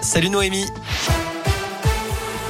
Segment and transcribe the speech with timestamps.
[0.00, 0.66] Salut Noémie.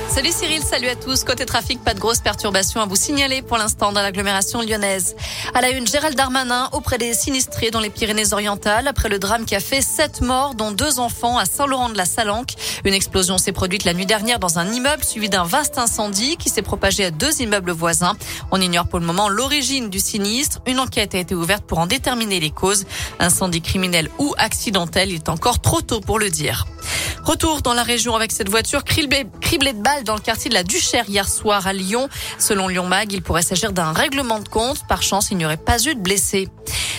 [0.08, 1.22] Salut Cyril, salut à tous.
[1.22, 5.14] Côté trafic, pas de grosses perturbations à vous signaler pour l'instant dans l'agglomération lyonnaise.
[5.54, 9.54] À la une, Gérald Darmanin auprès des sinistrés dans les Pyrénées-Orientales après le drame qui
[9.54, 12.54] a fait sept morts, dont deux enfants à Saint-Laurent-de-la-Salanque.
[12.84, 16.48] Une explosion s'est produite la nuit dernière dans un immeuble suivi d'un vaste incendie qui
[16.48, 18.16] s'est propagé à deux immeubles voisins.
[18.50, 20.60] On ignore pour le moment l'origine du sinistre.
[20.66, 22.84] Une enquête a été ouverte pour en déterminer les causes.
[23.20, 26.66] Incendie criminel ou accidentel, il est encore trop tôt pour le dire.
[27.30, 30.64] Retour dans la région avec cette voiture criblée, de balles dans le quartier de la
[30.64, 32.08] Duchère hier soir à Lyon.
[32.40, 34.84] Selon Lyon Mag, il pourrait s'agir d'un règlement de compte.
[34.88, 36.48] Par chance, il n'y aurait pas eu de blessés.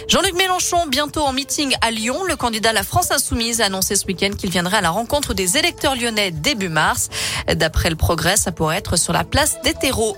[0.08, 3.98] Jean-Luc Mélenchon, bientôt en meeting à Lyon, le candidat à la France Insoumise a annoncé
[3.98, 7.10] ce week-end qu'il viendrait à la rencontre des électeurs lyonnais début mars.
[7.54, 10.16] D'après le progrès, ça pourrait être sur la place des terreaux.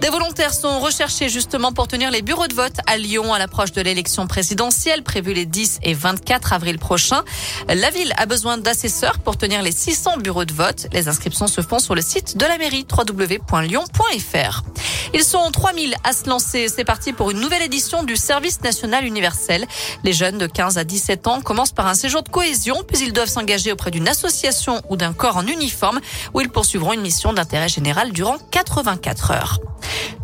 [0.00, 3.72] Des volontaires sont recherchés justement pour tenir les bureaux de vote à Lyon à l'approche
[3.72, 7.24] de l'élection présidentielle prévue les 10 et 24 avril prochains.
[7.68, 10.86] La ville a besoin d'assesseurs pour tenir les 600 bureaux de vote.
[10.92, 14.62] Les inscriptions se font sur le site de la mairie www.lyon.fr.
[15.14, 16.68] Ils sont 3000 à se lancer.
[16.68, 19.66] C'est parti pour une nouvelle édition du service national universel.
[20.04, 23.12] Les jeunes de 15 à 17 ans commencent par un séjour de cohésion, puis ils
[23.12, 26.00] doivent s'engager auprès d'une association ou d'un corps en uniforme
[26.34, 29.60] où ils poursuivront une mission d'intérêt général durant 84 heures.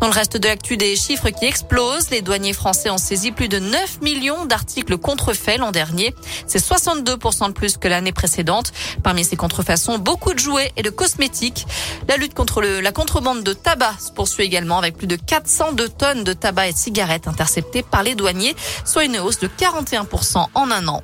[0.05, 2.11] Dans le reste de l'actu, des chiffres qui explosent.
[2.11, 6.13] Les douaniers français ont saisi plus de 9 millions d'articles contrefaits l'an dernier.
[6.45, 8.71] C'est 62% de plus que l'année précédente.
[9.01, 11.65] Parmi ces contrefaçons, beaucoup de jouets et de cosmétiques.
[12.07, 16.23] La lutte contre la contrebande de tabac se poursuit également avec plus de 402 tonnes
[16.23, 20.69] de tabac et de cigarettes interceptées par les douaniers, soit une hausse de 41% en
[20.69, 21.01] un an.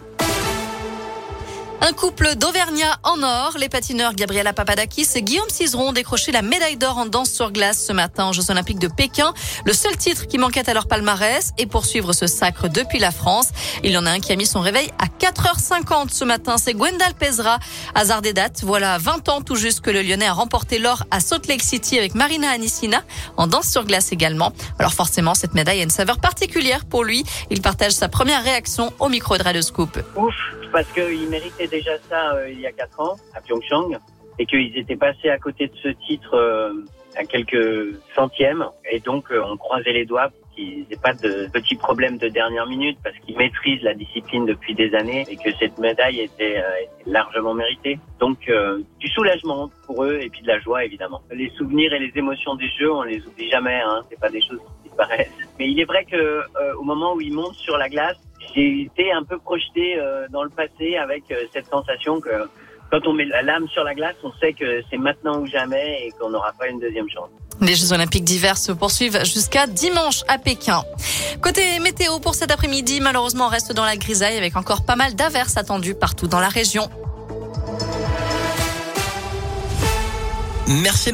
[1.84, 6.44] Un couple d'Auvergnat en or, les patineurs Gabriela Papadakis et Guillaume Cizeron ont décroché la
[6.44, 9.34] médaille d'or en danse sur glace ce matin aux Jeux Olympiques de Pékin.
[9.66, 13.50] Le seul titre qui manquait à leur palmarès et poursuivre ce sacre depuis la France.
[13.84, 16.58] Il y en a un qui a mis son réveil à 4h50 ce matin.
[16.60, 17.58] C'est Gwendal Pezra.
[17.96, 18.62] Hasard des dates.
[18.62, 21.98] Voilà 20 ans tout juste que le Lyonnais a remporté l'or à Salt Lake City
[21.98, 23.02] avec Marina Anissina
[23.38, 24.54] en danse sur glace également.
[24.78, 27.24] Alors forcément, cette médaille a une saveur particulière pour lui.
[27.50, 30.00] Il partage sa première réaction au micro de Radio Scoop.
[30.16, 30.36] Ouf,
[30.72, 33.98] parce qu'il méritait déjà ça euh, il y a quatre ans à Pyeongchang
[34.38, 36.74] et qu'ils étaient passés à côté de ce titre euh,
[37.16, 41.76] à quelques centièmes et donc euh, on croisait les doigts qu'ils n'aient pas de petits
[41.76, 45.78] problèmes de dernière minute parce qu'ils maîtrisent la discipline depuis des années et que cette
[45.78, 46.64] médaille était,
[47.06, 48.00] largement méritée.
[48.20, 48.52] Donc
[49.00, 51.22] du soulagement pour eux et puis de la joie évidemment.
[51.32, 53.82] Les souvenirs et les émotions des jeux, on les oublie jamais.
[53.82, 55.32] Hein, c'est pas des choses qui disparaissent.
[55.58, 56.42] Mais il est vrai que
[56.78, 58.18] au moment où ils montent sur la glace,
[58.54, 62.30] j'ai été un peu projeté euh, dans le passé avec euh, cette sensation que
[62.92, 66.06] quand on met la lame sur la glace, on sait que c'est maintenant ou jamais
[66.06, 67.30] et qu'on n'aura pas une deuxième chance.
[67.62, 70.84] Les Jeux Olympiques d'hiver se poursuivent jusqu'à dimanche à Pékin.
[71.42, 75.16] Côté météo pour cet après-midi, malheureusement on reste dans la grisaille avec encore pas mal
[75.16, 76.90] d'averses attendues partout dans la région.
[80.68, 81.10] Merci.